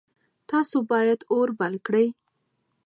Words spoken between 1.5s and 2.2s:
بل کړئ.